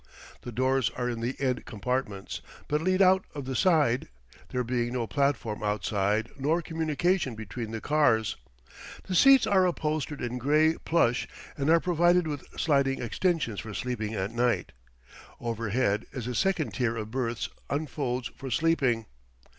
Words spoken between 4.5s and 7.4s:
being no platform outside, nor communication